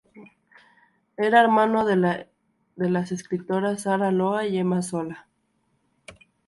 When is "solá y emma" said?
4.09-4.81